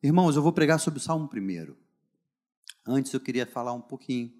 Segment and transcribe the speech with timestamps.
[0.00, 1.76] Irmãos, eu vou pregar sobre o Salmo primeiro.
[2.86, 4.32] Antes eu queria falar um pouquinho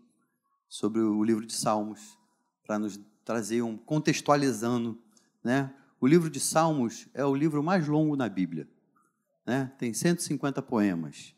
[0.69, 2.17] sobre o livro de Salmos,
[2.65, 4.97] para nos trazer um contextualizando,
[5.43, 5.75] né?
[6.01, 8.69] O livro de Salmos é o livro mais longo na Bíblia,
[9.45, 9.73] né?
[9.77, 11.35] Tem 150 poemas.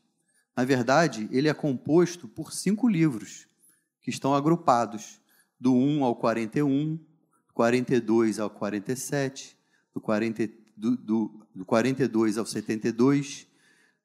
[0.54, 3.48] Na verdade, ele é composto por cinco livros
[4.02, 5.18] que estão agrupados
[5.58, 9.56] do 1 ao 41, do 42 ao 47,
[9.94, 10.46] do, 40,
[10.76, 13.48] do, do, do 42 ao 72,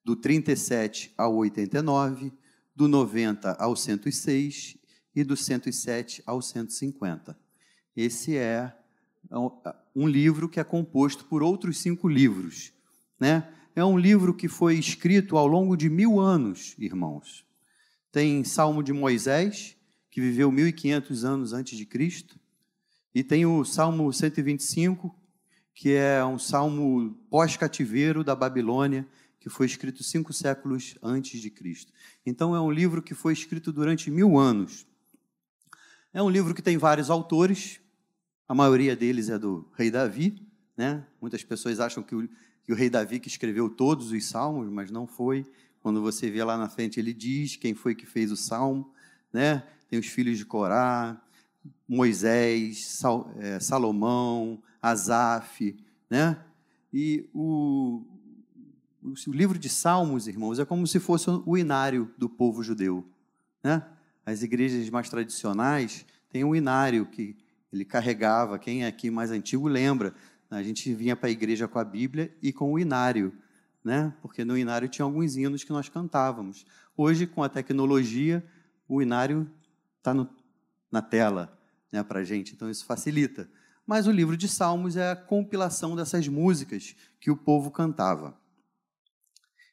[0.06, 2.32] do 37 ao 89,
[2.76, 4.78] do 90 ao 106
[5.16, 7.36] e do 107 ao 150.
[7.98, 8.72] Esse é
[9.95, 12.72] um livro que é composto por outros cinco livros.
[13.20, 13.52] Né?
[13.76, 17.44] É um livro que foi escrito ao longo de mil anos, irmãos.
[18.12, 19.76] Tem Salmo de Moisés,
[20.12, 22.40] que viveu 1500 anos antes de Cristo,
[23.14, 25.14] e tem o Salmo 125,
[25.73, 29.08] que é um salmo pós-cativeiro da Babilônia,
[29.45, 31.94] que foi escrito cinco séculos antes de Cristo.
[32.26, 34.88] Então, é um livro que foi escrito durante mil anos.
[36.11, 37.80] É um livro que tem vários autores,
[38.47, 40.42] a maioria deles é do rei Davi.
[40.75, 41.05] Né?
[41.22, 42.28] Muitas pessoas acham que o,
[42.64, 45.45] que o rei Davi que escreveu todos os salmos, mas não foi.
[45.80, 48.92] Quando você vê lá na frente, ele diz quem foi que fez o salmo.
[49.31, 49.61] Né?
[49.88, 51.22] Tem os filhos de Corá,
[51.88, 55.77] Moisés, Sal, é, Salomão, Asaf.
[56.09, 56.36] Né?
[56.92, 58.14] E o,
[59.28, 63.08] o livro de Salmos, irmãos, é como se fosse o inário do povo judeu.
[63.64, 63.86] Né?
[64.25, 67.38] As igrejas mais tradicionais têm um inário que
[67.72, 68.58] ele carregava.
[68.58, 70.16] Quem é aqui mais antigo lembra.
[70.50, 73.33] A gente vinha para a igreja com a Bíblia e com o inário,
[73.83, 74.14] né?
[74.22, 76.66] porque no inário tinha alguns hinos que nós cantávamos.
[76.98, 78.44] Hoje, com a tecnologia,
[78.88, 79.50] o inário
[79.98, 80.16] está
[80.92, 81.56] na tela
[81.92, 83.50] né, para a gente, então isso facilita.
[83.86, 88.36] Mas o livro de Salmos é a compilação dessas músicas que o povo cantava.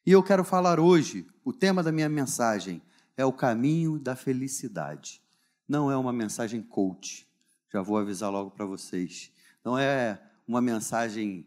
[0.05, 2.83] E eu quero falar hoje, o tema da minha mensagem
[3.17, 5.23] é o caminho da felicidade.
[5.69, 7.25] Não é uma mensagem coach,
[7.73, 9.31] já vou avisar logo para vocês.
[9.65, 11.47] Não é uma mensagem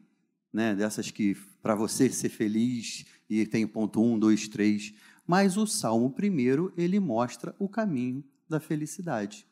[0.54, 4.94] né, dessas que para você ser feliz e tem ponto um, dois, três.
[5.28, 9.46] Mas o Salmo primeiro ele mostra o caminho da felicidade.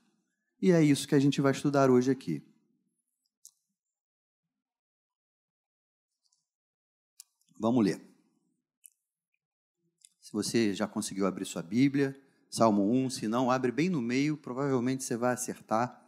[0.61, 2.41] E é isso que a gente vai estudar hoje aqui.
[7.59, 8.12] Vamos ler.
[10.33, 15.03] Você já conseguiu abrir sua Bíblia, Salmo 1, se não, abre bem no meio, provavelmente
[15.03, 16.03] você vai acertar.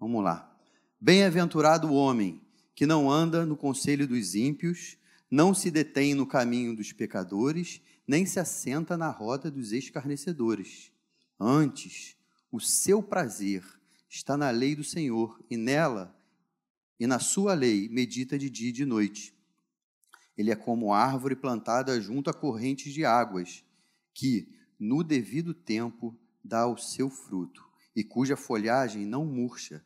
[0.00, 0.52] Vamos lá.
[1.00, 2.42] Bem-aventurado o homem
[2.74, 4.98] que não anda no conselho dos ímpios,
[5.30, 10.90] não se detém no caminho dos pecadores, nem se assenta na roda dos escarnecedores.
[11.38, 12.16] Antes,
[12.50, 13.62] o seu prazer
[14.10, 16.12] está na lei do Senhor, e nela
[16.98, 19.32] e na sua lei medita de dia e de noite.
[20.36, 23.64] Ele é como árvore plantada junto a correntes de águas,
[24.14, 24.48] que,
[24.78, 29.84] no devido tempo, dá o seu fruto, e cuja folhagem não murcha,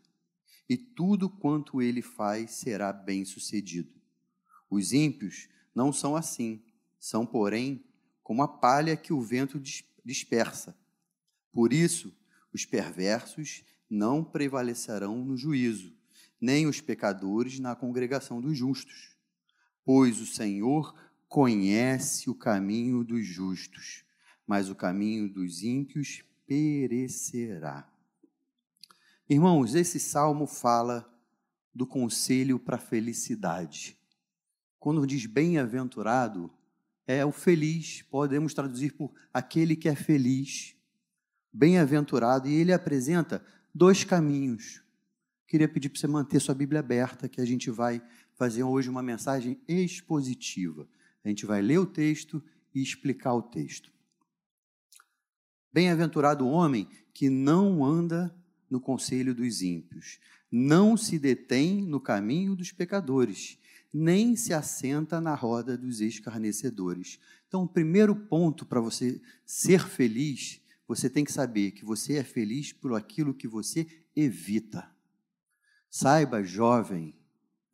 [0.69, 3.93] e tudo quanto ele faz será bem-sucedido.
[4.71, 6.63] Os ímpios não são assim,
[6.99, 7.85] são, porém,
[8.23, 9.61] como a palha que o vento
[10.05, 10.77] dispersa.
[11.53, 12.13] Por isso,
[12.53, 15.95] os perversos não prevalecerão no juízo,
[16.41, 19.16] nem os pecadores na congregação dos justos
[19.87, 20.93] pois o Senhor
[21.29, 24.05] conhece o caminho dos justos,
[24.45, 27.89] mas o caminho dos ímpios perecerá.
[29.31, 31.09] Irmãos, esse salmo fala
[31.73, 33.97] do conselho para a felicidade.
[34.81, 36.51] Quando diz bem-aventurado,
[37.07, 40.75] é o feliz, podemos traduzir por aquele que é feliz,
[41.53, 44.83] bem-aventurado, e ele apresenta dois caminhos.
[45.47, 48.03] Queria pedir para você manter sua Bíblia aberta, que a gente vai
[48.37, 50.89] fazer hoje uma mensagem expositiva.
[51.25, 52.43] A gente vai ler o texto
[52.75, 53.91] e explicar o texto.
[55.73, 58.35] Bem-aventurado o homem que não anda
[58.71, 60.19] no conselho dos ímpios,
[60.51, 63.59] não se detém no caminho dos pecadores,
[63.93, 67.19] nem se assenta na roda dos escarnecedores.
[67.49, 72.25] Então, o primeiro ponto para você ser feliz, você tem que saber que você é
[72.25, 74.91] feliz por aquilo que você evita.
[75.91, 77.15] Saiba, jovem,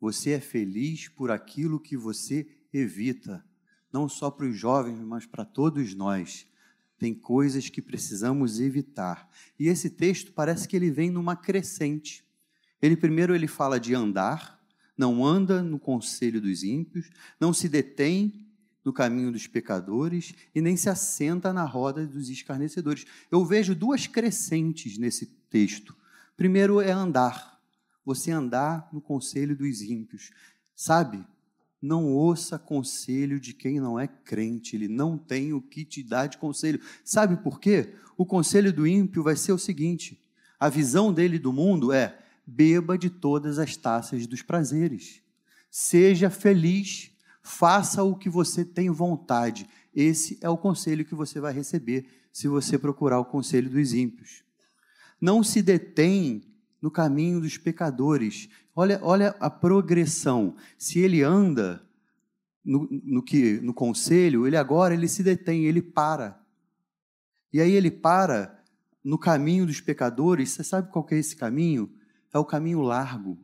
[0.03, 3.41] você é feliz por aquilo que você evita.
[3.89, 6.45] Não só para os jovens, mas para todos nós.
[6.99, 9.29] Tem coisas que precisamos evitar.
[9.57, 12.21] E esse texto parece que ele vem numa crescente.
[12.81, 14.61] Ele primeiro ele fala de andar,
[14.97, 17.09] não anda no conselho dos ímpios,
[17.39, 18.45] não se detém
[18.83, 23.05] no caminho dos pecadores e nem se assenta na roda dos escarnecedores.
[23.31, 25.95] Eu vejo duas crescentes nesse texto.
[26.35, 27.52] Primeiro é andar
[28.05, 30.31] você andar no conselho dos ímpios.
[30.75, 31.25] Sabe,
[31.81, 36.27] não ouça conselho de quem não é crente, ele não tem o que te dar
[36.27, 36.79] de conselho.
[37.03, 37.93] Sabe por quê?
[38.17, 40.17] O conselho do ímpio vai ser o seguinte:
[40.59, 42.17] a visão dele do mundo é:
[42.47, 45.21] beba de todas as taças dos prazeres,
[45.69, 47.11] seja feliz,
[47.41, 49.67] faça o que você tem vontade.
[49.93, 54.43] Esse é o conselho que você vai receber se você procurar o conselho dos ímpios.
[55.19, 56.52] Não se detém
[56.83, 58.49] no caminho dos pecadores.
[58.75, 60.53] Olha, olha a progressão.
[60.77, 61.81] Se ele anda
[62.61, 66.37] no, no, que, no conselho, ele agora ele se detém, ele para.
[67.53, 68.61] E aí ele para
[69.01, 70.49] no caminho dos pecadores.
[70.49, 71.89] Você sabe qual é esse caminho?
[72.33, 73.39] É o caminho largo.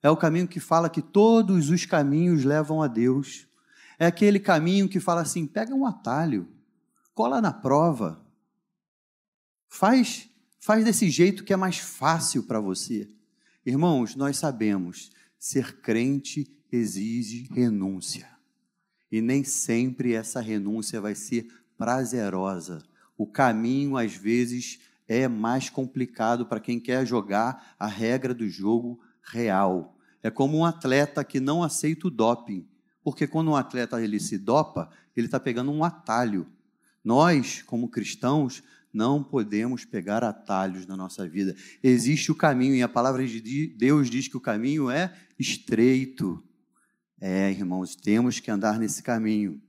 [0.00, 3.48] É o caminho que fala que todos os caminhos levam a Deus.
[3.98, 6.46] É aquele caminho que fala assim: pega um atalho,
[7.16, 8.24] cola na prova,
[9.68, 10.29] faz
[10.62, 13.08] Faz desse jeito que é mais fácil para você.
[13.64, 18.28] Irmãos, nós sabemos, ser crente exige renúncia.
[19.10, 21.48] E nem sempre essa renúncia vai ser
[21.78, 22.84] prazerosa.
[23.16, 24.78] O caminho, às vezes,
[25.08, 29.96] é mais complicado para quem quer jogar a regra do jogo real.
[30.22, 32.68] É como um atleta que não aceita o doping.
[33.02, 36.46] Porque quando um atleta ele se dopa, ele está pegando um atalho.
[37.02, 41.54] Nós, como cristãos, não podemos pegar atalhos na nossa vida.
[41.82, 46.42] Existe o caminho, e a palavra de Deus diz que o caminho é estreito.
[47.20, 49.62] É, irmãos, temos que andar nesse caminho.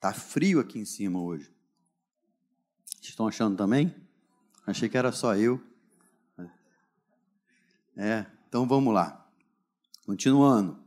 [0.00, 1.50] Tá frio aqui em cima hoje.
[3.00, 3.94] Estão achando também?
[4.66, 5.62] Achei que era só eu.
[7.96, 9.28] É, então vamos lá.
[10.06, 10.81] Continuando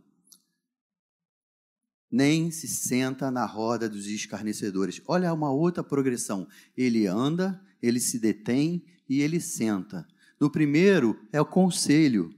[2.16, 5.02] nem se senta na roda dos escarnecedores.
[5.06, 6.48] Olha uma outra progressão.
[6.78, 10.08] Ele anda, ele se detém e ele senta.
[10.40, 12.34] No primeiro é o conselho,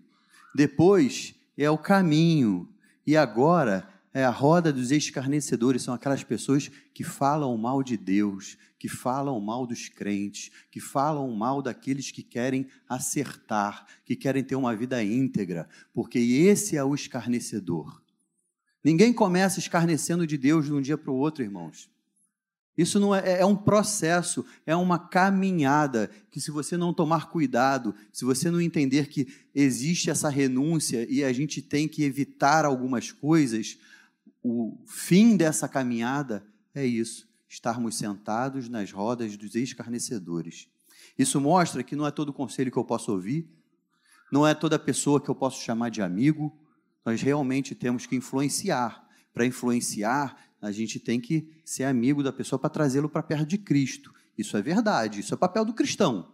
[0.56, 2.68] depois é o caminho,
[3.06, 5.84] e agora é a roda dos escarnecedores.
[5.84, 11.30] São aquelas pessoas que falam mal de Deus, que falam mal dos crentes, que falam
[11.36, 16.96] mal daqueles que querem acertar, que querem ter uma vida íntegra, porque esse é o
[16.96, 18.07] escarnecedor.
[18.84, 21.90] Ninguém começa escarnecendo de Deus de um dia para o outro, irmãos.
[22.78, 27.96] Isso não é, é um processo, é uma caminhada que, se você não tomar cuidado,
[28.14, 33.12] se você não entender que existe essa renúncia e a gente tem que evitar algumas
[33.12, 33.80] coisas,
[34.44, 36.46] o fim dessa caminhada
[36.76, 40.68] é isso: estarmos sentados nas rodas dos escarnecedores.
[41.18, 43.50] Isso mostra que não é todo conselho que eu posso ouvir,
[44.32, 46.56] não é toda pessoa que eu posso chamar de amigo,
[47.08, 49.08] nós realmente temos que influenciar.
[49.34, 53.58] Para influenciar, a gente tem que ser amigo da pessoa para trazê-lo para perto de
[53.58, 54.14] Cristo.
[54.38, 56.34] Isso é verdade, isso é papel do cristão,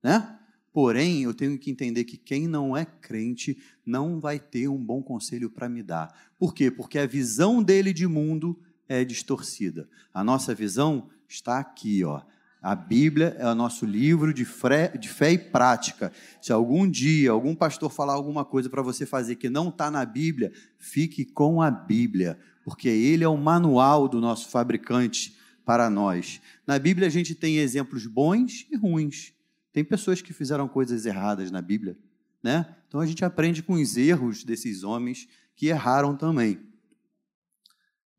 [0.00, 0.38] né?
[0.72, 5.02] Porém, eu tenho que entender que quem não é crente não vai ter um bom
[5.02, 6.14] conselho para me dar.
[6.38, 6.70] Por quê?
[6.70, 8.56] Porque a visão dele de mundo
[8.88, 9.88] é distorcida.
[10.14, 12.22] A nossa visão está aqui, ó.
[12.62, 16.12] A Bíblia é o nosso livro de fé, de fé e prática.
[16.40, 20.04] Se algum dia algum pastor falar alguma coisa para você fazer que não está na
[20.04, 26.40] Bíblia, fique com a Bíblia, porque ele é o manual do nosso fabricante para nós.
[26.64, 29.32] Na Bíblia a gente tem exemplos bons e ruins.
[29.72, 31.98] Tem pessoas que fizeram coisas erradas na Bíblia,
[32.40, 32.76] né?
[32.86, 35.26] Então a gente aprende com os erros desses homens
[35.56, 36.60] que erraram também.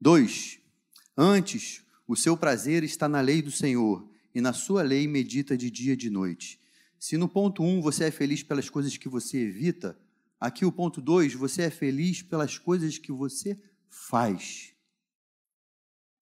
[0.01, 0.59] Dois.
[1.15, 5.69] Antes, o seu prazer está na lei do Senhor e na sua lei medita de
[5.69, 6.59] dia e de noite.
[6.99, 9.97] Se no ponto 1 um você é feliz pelas coisas que você evita,
[10.39, 13.59] aqui o ponto 2, você é feliz pelas coisas que você
[13.89, 14.73] faz.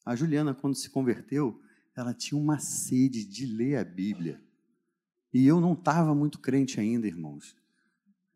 [0.06, 1.62] A Juliana, quando se converteu,
[1.96, 4.42] ela tinha uma sede de ler a Bíblia.
[5.34, 7.56] E eu não estava muito crente ainda, irmãos.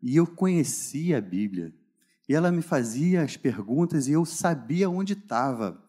[0.01, 1.74] E eu conhecia a Bíblia.
[2.27, 5.84] E ela me fazia as perguntas e eu sabia onde estava.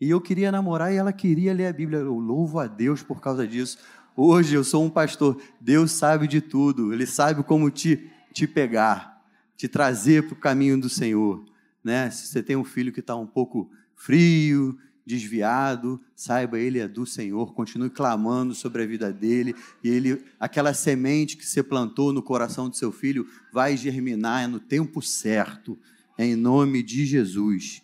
[0.00, 2.00] E eu queria namorar e ela queria ler a Bíblia.
[2.00, 3.78] Eu louvo a Deus por causa disso.
[4.16, 5.40] Hoje eu sou um pastor.
[5.60, 6.92] Deus sabe de tudo.
[6.92, 9.22] Ele sabe como te, te pegar,
[9.56, 11.44] te trazer para o caminho do Senhor.
[11.82, 12.10] Né?
[12.10, 17.04] Se você tem um filho que está um pouco frio, desviado, saiba, ele é do
[17.04, 22.22] Senhor, continue clamando sobre a vida dele, e ele, aquela semente que você plantou no
[22.22, 25.78] coração do seu filho vai germinar no tempo certo,
[26.18, 27.82] em nome de Jesus.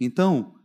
[0.00, 0.55] Então,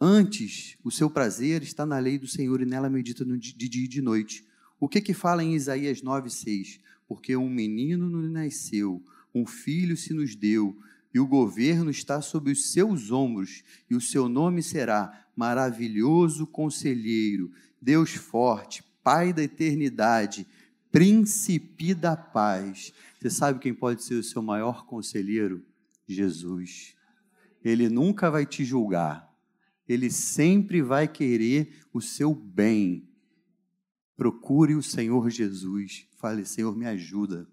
[0.00, 3.88] Antes, o seu prazer está na lei do Senhor e nela medita de dia e
[3.88, 4.46] de noite.
[4.80, 6.80] O que que fala em Isaías 9:6?
[7.06, 9.04] Porque um menino nos nasceu,
[9.34, 10.74] um filho se nos deu,
[11.12, 17.52] e o governo está sob os seus ombros, e o seu nome será maravilhoso conselheiro,
[17.80, 20.46] Deus forte, Pai da eternidade,
[20.92, 22.92] príncipe da paz.
[23.18, 25.64] Você sabe quem pode ser o seu maior conselheiro?
[26.06, 26.94] Jesus.
[27.64, 29.29] Ele nunca vai te julgar.
[29.90, 33.08] Ele sempre vai querer o seu bem.
[34.16, 36.06] Procure o Senhor Jesus.
[36.16, 37.44] Fale, Senhor, me ajuda.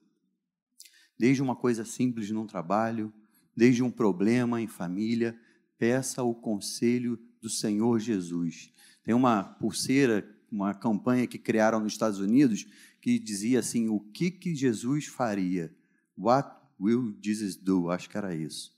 [1.18, 3.12] Desde uma coisa simples num trabalho,
[3.56, 5.36] desde um problema em família,
[5.80, 8.72] peça o conselho do Senhor Jesus.
[9.04, 12.68] Tem uma pulseira, uma campanha que criaram nos Estados Unidos
[13.02, 15.76] que dizia assim: o que que Jesus faria?
[16.16, 17.90] What will Jesus do?
[17.90, 18.78] Acho que era isso.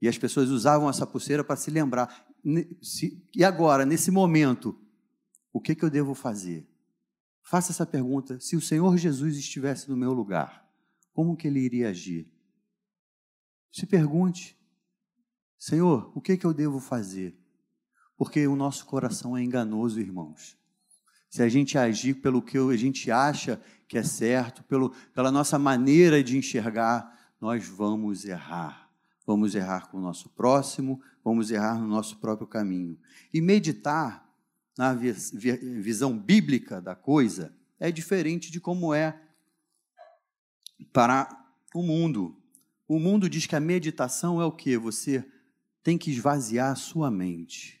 [0.00, 2.31] E as pessoas usavam essa pulseira para se lembrar.
[2.44, 4.78] E agora, nesse momento,
[5.52, 6.66] o que que eu devo fazer?
[7.42, 10.68] Faça essa pergunta: se o Senhor Jesus estivesse no meu lugar,
[11.12, 12.32] como que ele iria agir?
[13.70, 14.58] Se pergunte:
[15.58, 17.38] Senhor, o que que eu devo fazer?
[18.16, 20.56] Porque o nosso coração é enganoso, irmãos.
[21.28, 25.58] Se a gente agir pelo que a gente acha que é certo, pelo, pela nossa
[25.58, 28.81] maneira de enxergar, nós vamos errar.
[29.26, 32.98] Vamos errar com o nosso próximo, vamos errar no nosso próprio caminho.
[33.32, 34.28] E meditar
[34.76, 39.20] na visão bíblica da coisa é diferente de como é
[40.92, 41.28] para
[41.74, 42.36] o mundo.
[42.88, 44.76] O mundo diz que a meditação é o que?
[44.76, 45.24] Você
[45.82, 47.80] tem que esvaziar a sua mente.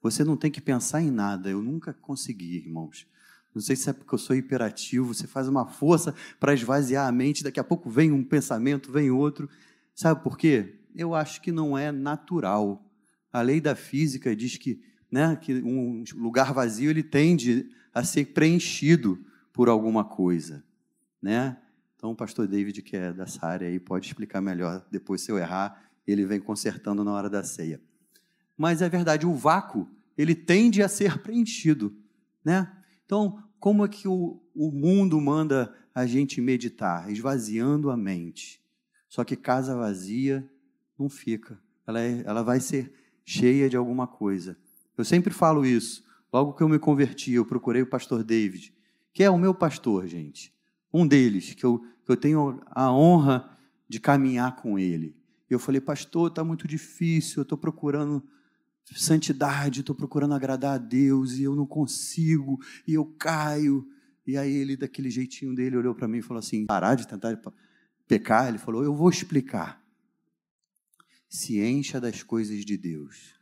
[0.00, 1.48] Você não tem que pensar em nada.
[1.48, 3.06] Eu nunca consegui, irmãos.
[3.54, 7.12] Não sei se é porque eu sou hiperativo, você faz uma força para esvaziar a
[7.12, 9.48] mente, daqui a pouco vem um pensamento, vem outro.
[9.94, 10.81] Sabe por quê?
[10.94, 12.84] Eu acho que não é natural.
[13.32, 18.32] A lei da física diz que né, que um lugar vazio ele tende a ser
[18.32, 19.22] preenchido
[19.52, 20.64] por alguma coisa,
[21.20, 21.58] né?
[21.94, 24.84] Então o pastor David que é dessa área aí pode explicar melhor.
[24.90, 27.80] Depois se eu errar, ele vem consertando na hora da ceia.
[28.56, 31.94] Mas é verdade, o vácuo ele tende a ser preenchido,
[32.42, 32.72] né?
[33.04, 38.60] Então como é que o, o mundo manda a gente meditar, esvaziando a mente?
[39.08, 40.50] Só que casa vazia
[41.02, 42.92] não fica, ela, é, ela vai ser
[43.24, 44.56] cheia de alguma coisa.
[44.96, 46.04] Eu sempre falo isso.
[46.32, 48.72] Logo que eu me converti, eu procurei o pastor David,
[49.12, 50.54] que é o meu pastor, gente.
[50.92, 53.56] Um deles, que eu, que eu tenho a honra
[53.88, 55.16] de caminhar com ele.
[55.50, 58.22] E eu falei, pastor, está muito difícil, eu estou procurando
[58.94, 63.86] santidade, estou procurando agradar a Deus e eu não consigo, e eu caio.
[64.26, 67.38] E aí ele, daquele jeitinho dele, olhou para mim e falou assim: parar de tentar
[68.06, 68.48] pecar.
[68.48, 69.81] Ele falou: eu vou explicar.
[71.32, 73.40] Se encha das coisas de Deus.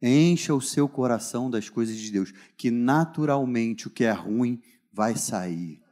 [0.00, 4.62] Encha o seu coração das coisas de Deus, que naturalmente o que é ruim
[4.92, 5.82] vai sair.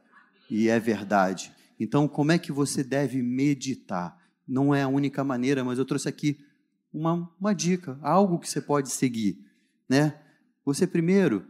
[0.49, 1.53] E é verdade.
[1.77, 4.17] Então, como é que você deve meditar?
[4.47, 6.39] Não é a única maneira, mas eu trouxe aqui
[6.91, 9.45] uma, uma dica, algo que você pode seguir,
[9.89, 10.21] né?
[10.63, 11.45] Você primeiro,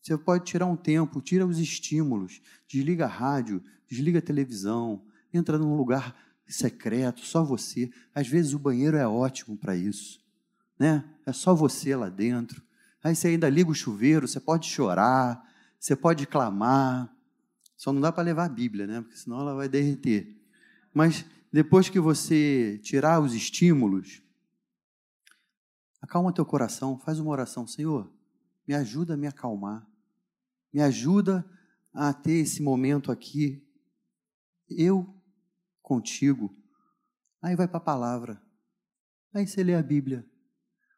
[0.00, 5.04] você pode tirar um tempo, tira os estímulos, desliga a rádio, desliga a televisão,
[5.34, 7.90] entra num lugar secreto, só você.
[8.14, 10.22] Às vezes o banheiro é ótimo para isso
[10.82, 11.04] né?
[11.24, 12.60] É só você lá dentro.
[13.04, 15.40] Aí você ainda liga o chuveiro, você pode chorar,
[15.78, 17.08] você pode clamar.
[17.76, 19.00] Só não dá para levar a Bíblia, né?
[19.00, 20.36] Porque senão ela vai derreter.
[20.92, 24.20] Mas depois que você tirar os estímulos,
[26.00, 28.12] acalma teu coração, faz uma oração, Senhor,
[28.66, 29.86] me ajuda a me acalmar.
[30.72, 31.48] Me ajuda
[31.94, 33.64] a ter esse momento aqui
[34.68, 35.14] eu
[35.92, 36.56] contigo.
[37.42, 38.40] Aí vai para a palavra.
[39.34, 40.24] Aí você lê a Bíblia.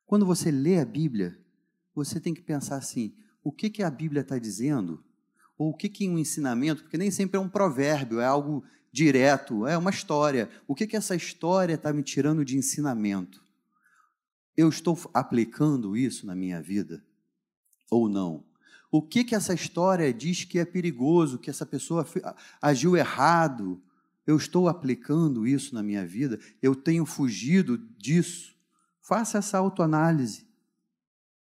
[0.07, 1.37] Quando você lê a Bíblia,
[1.93, 5.03] você tem que pensar assim: o que, que a Bíblia está dizendo?
[5.59, 9.67] Ou o que, que um ensinamento, porque nem sempre é um provérbio, é algo direto,
[9.67, 10.49] é uma história.
[10.67, 13.43] O que, que essa história está me tirando de ensinamento?
[14.57, 17.05] Eu estou aplicando isso na minha vida?
[17.91, 18.45] Ou não?
[18.93, 22.07] O que, que essa história diz que é perigoso, que essa pessoa
[22.63, 23.83] agiu errado?
[24.27, 26.39] Eu estou aplicando isso na minha vida?
[26.63, 28.55] Eu tenho fugido disso?
[29.01, 30.47] Faça essa autoanálise.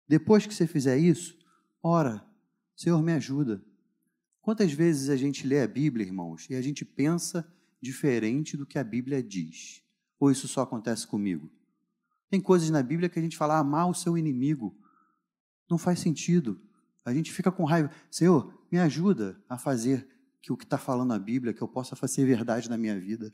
[0.08, 1.38] Depois que você fizer isso,
[1.82, 2.26] ora,
[2.76, 3.64] Senhor, me ajuda.
[4.42, 7.48] Quantas vezes a gente lê a Bíblia, irmãos, e a gente pensa
[7.80, 9.84] diferente do que a Bíblia diz?
[10.20, 11.50] Ou isso só acontece comigo?
[12.30, 14.76] Tem coisas na Bíblia que a gente fala, amar o seu inimigo.
[15.70, 16.60] Não faz sentido.
[17.06, 17.92] A gente fica com raiva.
[18.10, 20.08] Senhor, me ajuda a fazer
[20.42, 23.34] que o que está falando a Bíblia, que eu possa fazer verdade na minha vida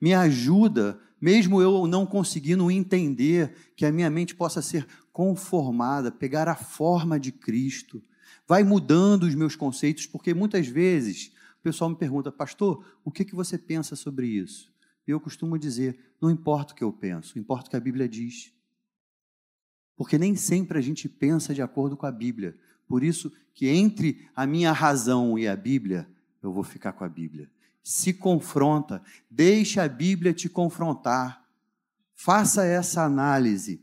[0.00, 6.48] me ajuda, mesmo eu não conseguindo entender, que a minha mente possa ser conformada, pegar
[6.48, 8.02] a forma de Cristo.
[8.46, 13.24] Vai mudando os meus conceitos, porque muitas vezes o pessoal me pergunta, pastor, o que,
[13.24, 14.72] que você pensa sobre isso?
[15.06, 18.08] E eu costumo dizer, não importa o que eu penso, importa o que a Bíblia
[18.08, 18.52] diz.
[19.96, 22.56] Porque nem sempre a gente pensa de acordo com a Bíblia.
[22.86, 26.06] Por isso que entre a minha razão e a Bíblia,
[26.46, 27.50] eu vou ficar com a Bíblia.
[27.82, 31.44] Se confronta, deixa a Bíblia te confrontar.
[32.14, 33.80] Faça essa análise.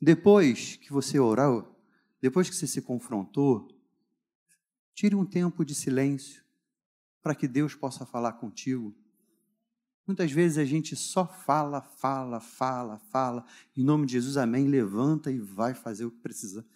[0.00, 1.78] Depois que você orou,
[2.20, 3.68] depois que você se confrontou,
[4.94, 6.42] tire um tempo de silêncio
[7.22, 8.94] para que Deus possa falar contigo.
[10.06, 13.44] Muitas vezes a gente só fala, fala, fala, fala.
[13.76, 14.66] Em nome de Jesus, amém.
[14.66, 16.66] Levanta e vai fazer o que precisa.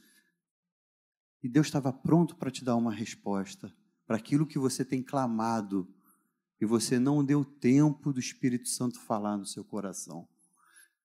[1.43, 3.73] E Deus estava pronto para te dar uma resposta
[4.07, 5.89] para aquilo que você tem clamado
[6.61, 10.27] e você não deu tempo do Espírito Santo falar no seu coração.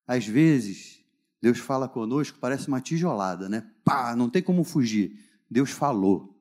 [0.08, 1.04] Às vezes,
[1.42, 3.70] Deus fala conosco, parece uma tijolada, né?
[3.84, 5.20] Pá, não tem como fugir.
[5.50, 6.40] Deus falou.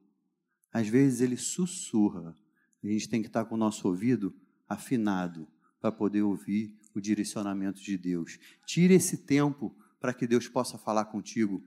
[0.73, 2.37] Às vezes ele sussurra.
[2.83, 4.35] A gente tem que estar com o nosso ouvido
[4.69, 5.49] afinado
[5.81, 8.39] para poder ouvir o direcionamento de Deus.
[8.65, 11.63] Tire esse tempo para que Deus possa falar contigo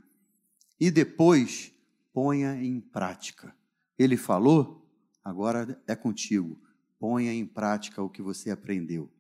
[0.80, 1.74] e depois
[2.14, 3.56] ponha em prática.
[3.98, 4.83] Ele falou,
[5.24, 6.60] agora é contigo.
[7.00, 9.12] Ponha em prática o que você aprendeu.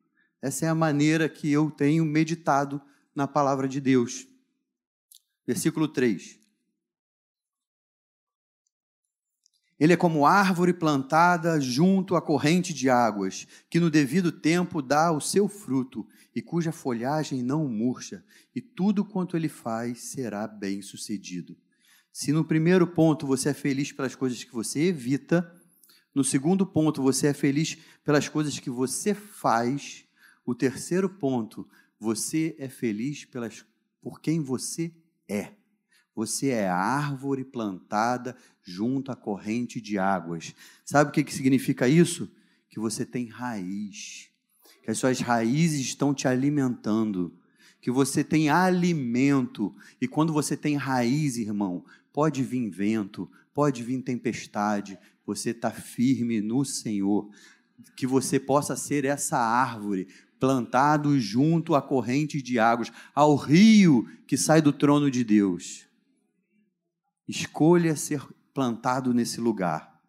[0.41, 2.81] Essa é a maneira que eu tenho meditado
[3.15, 4.27] na palavra de Deus.
[5.45, 6.39] Versículo 3.
[9.79, 15.12] Ele é como árvore plantada junto à corrente de águas, que no devido tempo dá
[15.12, 18.24] o seu fruto e cuja folhagem não murcha,
[18.55, 21.57] e tudo quanto ele faz será bem sucedido.
[22.12, 25.51] Se no primeiro ponto você é feliz pelas coisas que você evita,
[26.13, 30.05] no segundo ponto você é feliz pelas coisas que você faz,
[30.46, 31.67] o terceiro ponto,
[32.00, 33.65] você é feliz pelas,
[34.01, 34.93] por quem você
[35.27, 35.53] é.
[36.15, 40.53] Você é árvore plantada junto à corrente de águas.
[40.86, 42.32] Sabe o que, que significa isso?
[42.70, 44.29] Que você tem raiz,
[44.84, 47.36] que as suas raízes estão te alimentando,
[47.82, 49.75] que você tem alimento.
[50.00, 56.42] E quando você tem raiz, irmão, pode vir vento, pode vir tempestade, você está firme
[56.42, 57.30] no Senhor.
[57.96, 60.08] Que você possa ser essa árvore
[60.39, 65.88] plantado junto à corrente de águas, ao rio que sai do trono de Deus.
[67.26, 68.21] Escolha ser
[68.54, 70.04] plantado nesse lugar,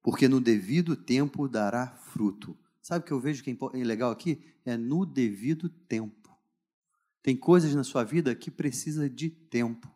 [0.00, 2.56] porque no devido tempo dará fruto.
[2.80, 4.40] Sabe o que eu vejo que é legal aqui?
[4.64, 6.30] É no devido tempo.
[7.22, 9.90] Tem coisas na sua vida que precisa de tempo.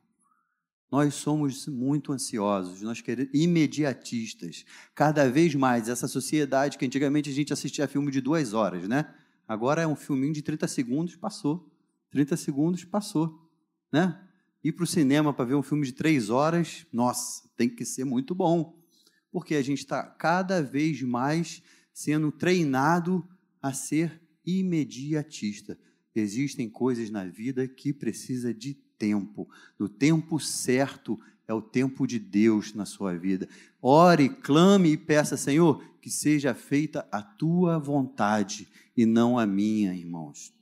[0.91, 4.65] Nós somos muito ansiosos, nós queremos imediatistas.
[4.95, 8.89] Cada vez mais essa sociedade que antigamente a gente assistia a filme de duas horas,
[8.89, 9.15] né?
[9.47, 11.71] Agora é um filminho de 30 segundos, passou.
[12.11, 13.51] 30 segundos, passou,
[13.93, 14.19] né?
[14.65, 18.05] Ir para o cinema para ver um filme de três horas, nossa, tem que ser
[18.05, 18.83] muito bom,
[19.31, 23.29] porque a gente está cada vez mais sendo treinado
[23.61, 25.79] a ser imediatista.
[26.15, 29.49] Existem coisas na vida que precisa de tempo.
[29.79, 33.49] No tempo certo é o tempo de Deus na sua vida.
[33.81, 39.95] Ore, clame e peça, Senhor, que seja feita a tua vontade e não a minha,
[39.95, 40.53] irmãos.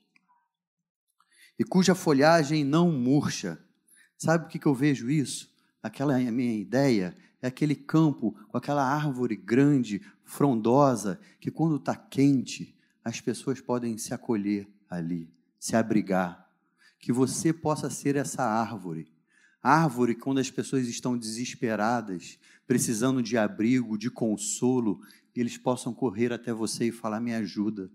[1.58, 3.58] E cuja folhagem não murcha.
[4.16, 5.50] Sabe o que, que eu vejo isso?
[5.82, 12.76] Aquela minha ideia é aquele campo com aquela árvore grande, frondosa, que quando está quente,
[13.04, 16.45] as pessoas podem se acolher ali, se abrigar.
[17.06, 19.06] Que você possa ser essa árvore.
[19.62, 25.00] Árvore quando as pessoas estão desesperadas, precisando de abrigo, de consolo,
[25.32, 27.88] eles possam correr até você e falar: me ajuda.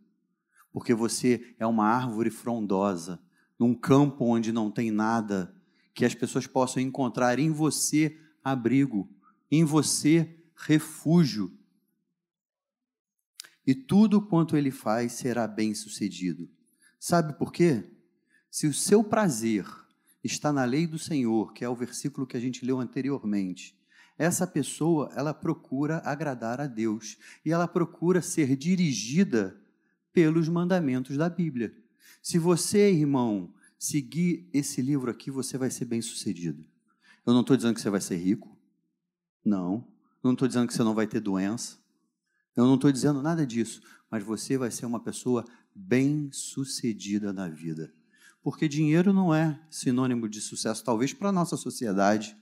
[0.71, 3.21] Porque você é uma árvore frondosa,
[3.60, 5.54] num campo onde não tem nada,
[5.93, 9.10] que as pessoas possam encontrar em você abrigo,
[9.52, 11.52] em você refúgio.
[13.67, 16.50] E tudo quanto ele faz será bem sucedido.
[16.97, 17.90] Sabe por quê?
[18.51, 19.65] Se o seu prazer
[20.21, 23.79] está na lei do Senhor, que é o versículo que a gente leu anteriormente,
[24.17, 29.57] essa pessoa, ela procura agradar a Deus e ela procura ser dirigida
[30.11, 31.73] pelos mandamentos da Bíblia.
[32.21, 36.63] Se você, irmão, seguir esse livro aqui, você vai ser bem-sucedido.
[37.25, 38.55] Eu não estou dizendo que você vai ser rico.
[39.45, 39.87] Não.
[40.21, 41.79] Eu não estou dizendo que você não vai ter doença.
[42.55, 43.81] Eu não estou dizendo nada disso.
[44.09, 47.93] Mas você vai ser uma pessoa bem-sucedida na vida.
[48.41, 52.36] Porque dinheiro não é sinônimo de sucesso, talvez para a nossa sociedade.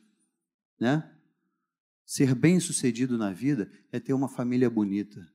[0.80, 1.10] Né?
[2.06, 5.28] Ser bem-sucedido na vida é ter uma família bonita,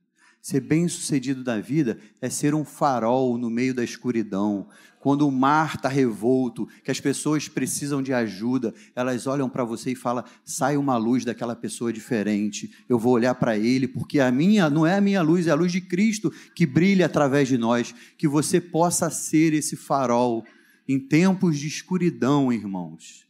[0.45, 4.67] Ser bem-sucedido da vida é ser um farol no meio da escuridão.
[4.99, 9.93] Quando o mar está revolto, que as pessoas precisam de ajuda, elas olham para você
[9.93, 12.71] e falam: sai uma luz daquela pessoa diferente.
[12.87, 15.55] Eu vou olhar para ele, porque a minha não é a minha luz, é a
[15.55, 17.95] luz de Cristo que brilha através de nós.
[18.15, 20.45] Que você possa ser esse farol
[20.87, 23.27] em tempos de escuridão, irmãos.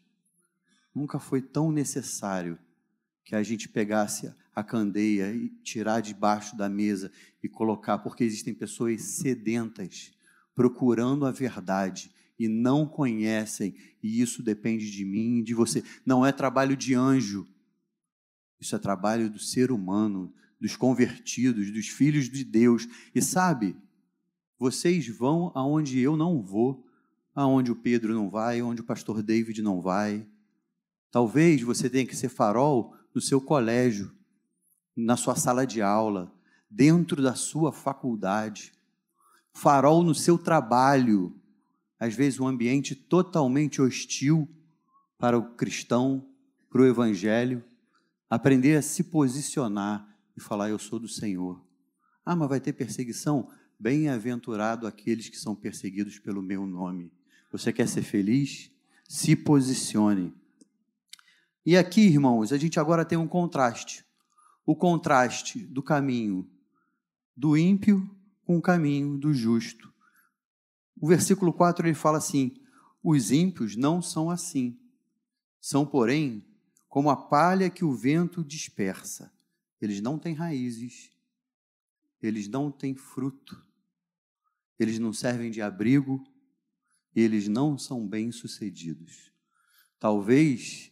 [0.93, 2.57] Nunca foi tão necessário
[3.23, 7.11] que a gente pegasse a candeia e tirar debaixo da mesa
[7.43, 10.13] e colocar, porque existem pessoas sedentas
[10.53, 15.83] procurando a verdade e não conhecem, e isso depende de mim e de você.
[16.05, 17.47] Não é trabalho de anjo,
[18.59, 22.87] isso é trabalho do ser humano, dos convertidos, dos filhos de Deus.
[23.13, 23.75] E sabe,
[24.57, 26.85] vocês vão aonde eu não vou,
[27.35, 30.25] aonde o Pedro não vai, aonde o pastor David não vai.
[31.11, 34.11] Talvez você tenha que ser farol no seu colégio,
[34.95, 36.33] na sua sala de aula,
[36.69, 38.71] dentro da sua faculdade,
[39.53, 41.35] farol no seu trabalho,
[41.99, 44.49] às vezes um ambiente totalmente hostil
[45.17, 46.25] para o cristão,
[46.69, 47.63] para o evangelho,
[48.29, 51.63] aprender a se posicionar e falar: Eu sou do Senhor.
[52.25, 53.49] Ah, mas vai ter perseguição?
[53.79, 57.11] Bem-aventurado aqueles que são perseguidos pelo meu nome.
[57.57, 58.69] Você quer ser feliz?
[59.07, 60.33] Se posicione.
[61.65, 64.05] E aqui, irmãos, a gente agora tem um contraste.
[64.65, 66.49] O contraste do caminho
[67.33, 68.13] do ímpio
[68.43, 69.89] com o caminho do justo.
[70.99, 72.57] O versículo 4 ele fala assim:
[73.01, 74.77] Os ímpios não são assim.
[75.61, 76.45] São, porém,
[76.89, 79.31] como a palha que o vento dispersa.
[79.79, 81.09] Eles não têm raízes,
[82.21, 83.65] eles não têm fruto,
[84.77, 86.21] eles não servem de abrigo,
[87.15, 89.31] eles não são bem-sucedidos.
[89.99, 90.91] Talvez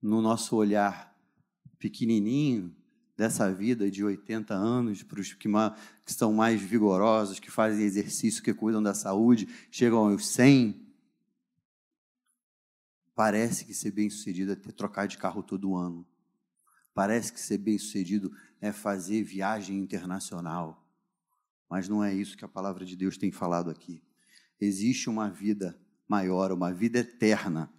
[0.00, 1.14] no nosso olhar
[1.78, 2.74] pequenininho
[3.16, 5.48] dessa vida de 80 anos, para os que,
[6.04, 10.86] que são mais vigorosos, que fazem exercício, que cuidam da saúde, chegam aos 100,
[13.14, 16.06] parece que ser bem-sucedido é ter trocar de carro todo ano.
[16.94, 20.84] Parece que ser bem-sucedido é fazer viagem internacional.
[21.68, 24.02] Mas não é isso que a palavra de Deus tem falado aqui.
[24.60, 27.70] Existe uma vida maior, uma vida eterna.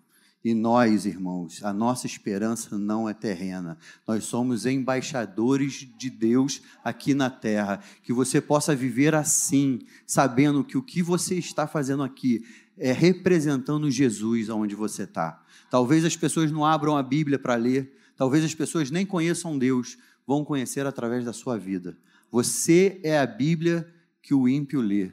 [0.44, 3.78] E nós, irmãos, a nossa esperança não é terrena.
[4.08, 7.82] Nós somos embaixadores de Deus aqui na terra.
[8.04, 12.46] Que você possa viver assim, sabendo que o que você está fazendo aqui
[12.78, 15.44] é representando Jesus aonde você está.
[15.70, 19.98] Talvez as pessoas não abram a Bíblia para ler, Talvez as pessoas nem conheçam Deus,
[20.28, 21.98] vão conhecer através da sua vida.
[22.30, 23.90] Você é a Bíblia
[24.22, 25.10] que o ímpio lê.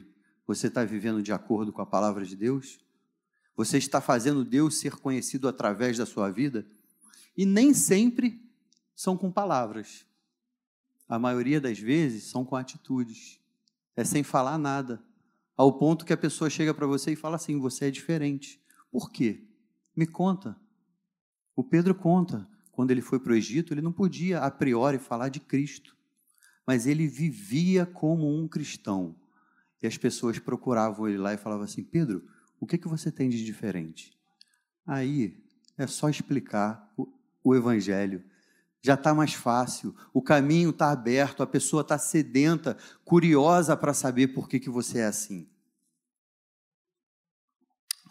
[0.47, 2.79] Você está vivendo de acordo com a palavra de Deus?
[3.55, 6.65] Você está fazendo Deus ser conhecido através da sua vida?
[7.35, 8.41] E nem sempre
[8.95, 10.05] são com palavras.
[11.09, 13.41] A maioria das vezes são com atitudes.
[13.95, 15.03] É sem falar nada.
[15.55, 18.61] Ao ponto que a pessoa chega para você e fala assim: você é diferente.
[18.89, 19.43] Por quê?
[19.95, 20.55] Me conta.
[21.55, 25.29] O Pedro conta quando ele foi para o Egito, ele não podia a priori falar
[25.29, 25.97] de Cristo,
[26.65, 29.15] mas ele vivia como um cristão.
[29.81, 32.27] E as pessoas procuravam ele lá e falavam assim: Pedro,
[32.59, 34.17] o que, que você tem de diferente?
[34.85, 35.43] Aí
[35.77, 37.07] é só explicar o,
[37.43, 38.23] o Evangelho.
[38.81, 44.29] Já está mais fácil, o caminho está aberto, a pessoa está sedenta, curiosa para saber
[44.29, 45.49] por que, que você é assim.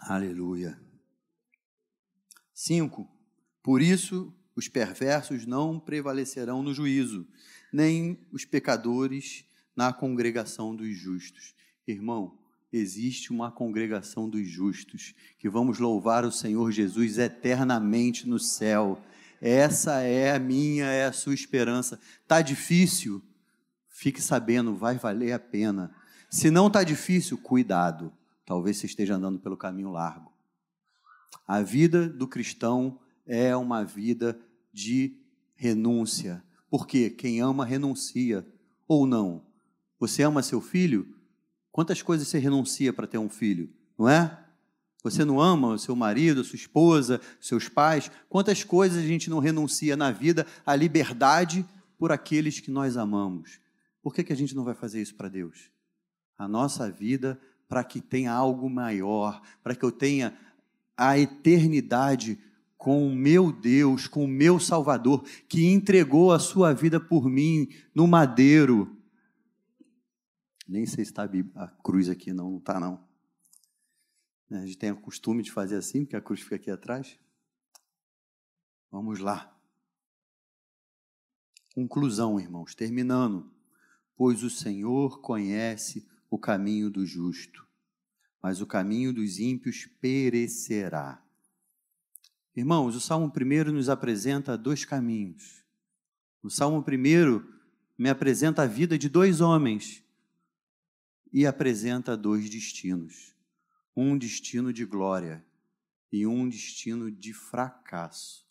[0.00, 0.78] Aleluia.
[2.52, 3.08] Cinco.
[3.62, 7.26] Por isso os perversos não prevalecerão no juízo,
[7.72, 9.44] nem os pecadores
[9.76, 11.54] na congregação dos justos.
[11.86, 12.38] Irmão,
[12.72, 19.00] existe uma congregação dos justos, que vamos louvar o Senhor Jesus eternamente no céu.
[19.40, 22.00] Essa é a minha, é a sua esperança.
[22.26, 23.22] Tá difícil?
[23.88, 25.94] Fique sabendo, vai valer a pena.
[26.30, 28.12] Se não tá difícil, cuidado.
[28.44, 30.32] Talvez você esteja andando pelo caminho largo.
[31.46, 34.38] A vida do cristão é uma vida
[34.72, 35.16] de
[35.54, 36.42] renúncia.
[36.68, 38.46] Porque quem ama renuncia
[38.88, 39.45] ou não.
[39.98, 41.06] Você ama seu filho?
[41.72, 44.38] Quantas coisas você renuncia para ter um filho, não é?
[45.02, 48.10] Você não ama o seu marido, sua esposa, seus pais?
[48.28, 51.64] Quantas coisas a gente não renuncia na vida à liberdade
[51.98, 53.60] por aqueles que nós amamos?
[54.02, 55.70] Por que, que a gente não vai fazer isso para Deus?
[56.36, 60.36] A nossa vida para que tenha algo maior, para que eu tenha
[60.96, 62.38] a eternidade
[62.76, 67.68] com o meu Deus, com o meu Salvador, que entregou a sua vida por mim
[67.94, 68.95] no madeiro.
[70.66, 73.06] Nem sei se está a cruz aqui, não, não está não.
[74.50, 77.18] A gente tem o costume de fazer assim, porque a cruz fica aqui atrás.
[78.90, 79.56] Vamos lá.
[81.74, 83.52] Conclusão, irmãos, terminando.
[84.16, 87.66] Pois o Senhor conhece o caminho do justo,
[88.42, 91.22] mas o caminho dos ímpios perecerá.
[92.54, 95.62] Irmãos, o Salmo 1 nos apresenta dois caminhos.
[96.42, 97.44] O Salmo 1
[97.98, 100.05] me apresenta a vida de dois homens
[101.32, 103.34] e apresenta dois destinos:
[103.96, 105.44] um destino de glória
[106.12, 108.46] e um destino de fracasso.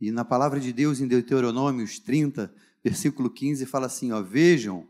[0.00, 4.86] E na palavra de Deus, em Deuteronômios 30, versículo 15, fala assim: ó, Vejam,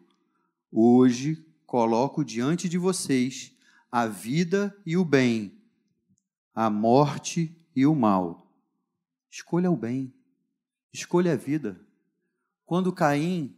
[0.71, 3.53] hoje coloco diante de vocês
[3.91, 5.59] a vida e o bem,
[6.55, 8.51] a morte e o mal.
[9.31, 10.13] Escolha o bem,
[10.93, 11.81] escolha a vida.
[12.65, 13.57] Quando Caim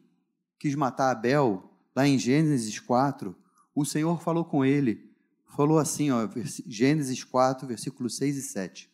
[0.59, 3.37] quis matar Abel, lá em Gênesis 4,
[3.75, 5.11] o Senhor falou com ele,
[5.55, 6.29] falou assim, ó,
[6.67, 8.91] Gênesis 4, versículos 6 e 7.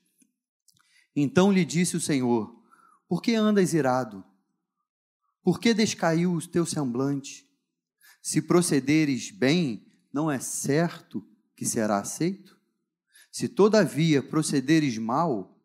[1.14, 2.62] Então lhe disse o Senhor:
[3.08, 4.24] Por que andas irado?
[5.42, 7.48] Por que descaiu o teu semblante?
[8.20, 12.58] Se procederes bem, não é certo que será aceito?
[13.30, 15.56] Se todavia procederes mal,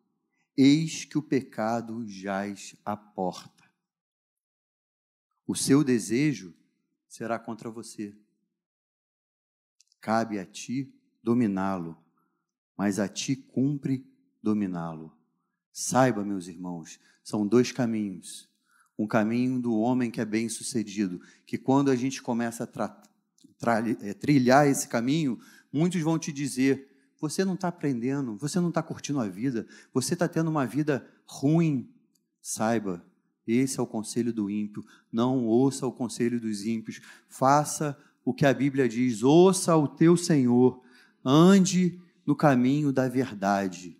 [0.56, 3.64] eis que o pecado jaz à porta.
[5.46, 6.54] O seu desejo
[7.12, 8.16] será contra você.
[10.00, 10.90] Cabe a ti
[11.22, 11.94] dominá-lo,
[12.74, 14.10] mas a ti cumpre
[14.42, 15.14] dominá-lo.
[15.70, 18.48] Saiba, meus irmãos, são dois caminhos.
[18.98, 23.02] Um caminho do homem que é bem sucedido, que quando a gente começa a
[24.00, 25.38] é, trilhar esse caminho,
[25.70, 30.14] muitos vão te dizer: você não está aprendendo, você não está curtindo a vida, você
[30.14, 31.92] está tendo uma vida ruim.
[32.40, 33.04] Saiba,
[33.46, 34.84] esse é o conselho do ímpio.
[35.10, 37.00] Não ouça o conselho dos ímpios.
[37.28, 40.80] Faça o que a Bíblia diz: ouça o teu Senhor,
[41.24, 43.98] ande no caminho da verdade.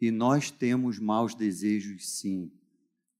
[0.00, 2.50] E nós temos maus desejos, sim.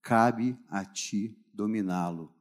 [0.03, 2.33] Cabe a ti dominá-lo.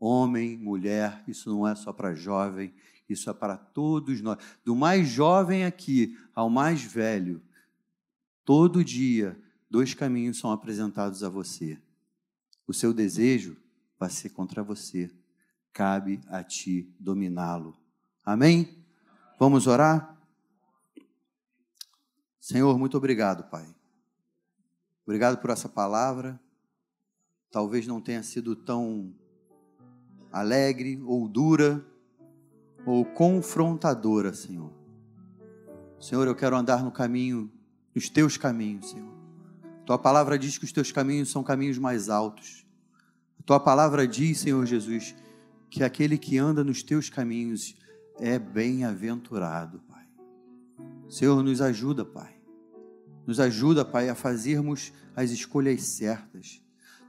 [0.00, 2.72] Homem, mulher, isso não é só para jovem,
[3.08, 4.38] isso é para todos nós.
[4.64, 7.40] Do mais jovem aqui ao mais velho,
[8.44, 11.80] todo dia, dois caminhos são apresentados a você
[12.68, 13.56] o seu desejo
[13.98, 15.10] vai ser contra você.
[15.72, 17.74] Cabe a ti dominá-lo.
[18.24, 18.84] Amém?
[19.38, 20.16] Vamos orar?
[22.38, 23.66] Senhor, muito obrigado, Pai.
[25.04, 26.38] Obrigado por essa palavra.
[27.50, 29.14] Talvez não tenha sido tão
[30.30, 31.82] alegre ou dura
[32.84, 34.72] ou confrontadora, Senhor.
[35.98, 37.50] Senhor, eu quero andar no caminho,
[37.94, 39.17] nos teus caminhos, Senhor.
[39.88, 42.66] Tua palavra diz que os teus caminhos são caminhos mais altos.
[43.46, 45.14] Tua palavra diz, Senhor Jesus,
[45.70, 47.74] que aquele que anda nos teus caminhos
[48.20, 50.04] é bem-aventurado, Pai.
[51.08, 52.38] Senhor, nos ajuda, Pai.
[53.26, 56.60] Nos ajuda, Pai, a fazermos as escolhas certas.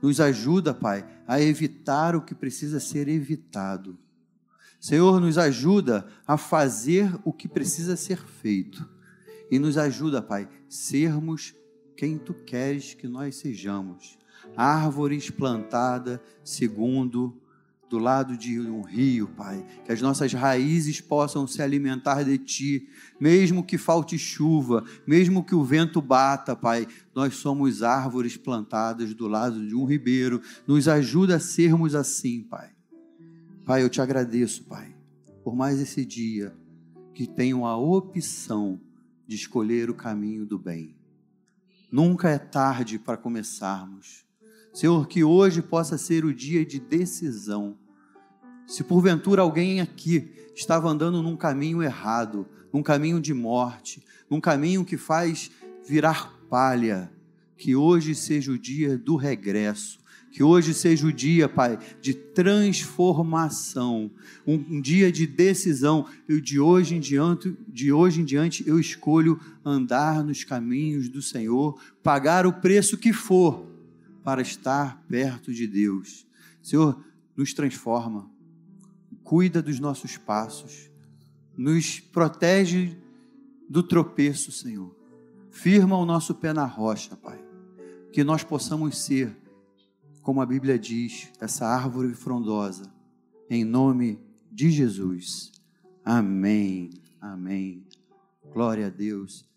[0.02, 4.00] Nos ajuda, Pai, a evitar o que precisa ser evitado.
[4.80, 8.90] Senhor, nos ajuda a fazer o que precisa ser feito.
[9.52, 11.60] E nos ajuda, Pai, sermos
[12.00, 14.18] quem tu queres que nós sejamos.
[14.56, 17.38] Árvores plantadas segundo
[17.90, 22.88] do lado de um rio, Pai, que as nossas raízes possam se alimentar de Ti,
[23.20, 29.28] mesmo que falte chuva, mesmo que o vento bata, Pai, nós somos árvores plantadas do
[29.28, 32.70] lado de um ribeiro, nos ajuda a sermos assim, Pai.
[33.66, 34.96] Pai, eu te agradeço, Pai,
[35.44, 36.56] por mais esse dia
[37.14, 38.80] que tenho a opção
[39.28, 40.99] de escolher o caminho do bem.
[41.92, 44.24] Nunca é tarde para começarmos.
[44.72, 47.78] Senhor, que hoje possa ser o dia de decisão.
[48.68, 54.86] Se porventura alguém aqui estava andando num caminho errado, num caminho de morte, num caminho
[54.86, 55.50] que faz
[55.88, 57.12] virar palha,
[57.58, 59.99] que hoje seja o dia do regresso,
[60.32, 64.12] que hoje seja o dia, Pai, de transformação,
[64.46, 66.06] um, um, dia de decisão.
[66.28, 71.22] Eu de hoje em diante, de hoje em diante, eu escolho andar nos caminhos do
[71.22, 73.68] Senhor, pagar o preço que for
[74.24, 76.28] para estar perto de Deus.
[76.62, 77.04] Senhor,
[77.36, 78.30] nos transforma,
[79.24, 80.92] cuida dos nossos passos,
[81.58, 82.96] nos protege
[83.70, 84.96] do tropeço, Senhor.
[85.50, 87.40] Firma o nosso pé na rocha, Pai.
[88.12, 89.36] Que nós possamos ser
[90.30, 92.94] como a Bíblia diz, essa árvore frondosa,
[93.50, 94.20] em nome
[94.52, 95.52] de Jesus.
[96.06, 96.92] Amém.
[97.20, 97.84] Amém.
[98.54, 99.49] Glória a Deus.